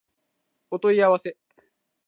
[0.71, 1.37] お問い合わせ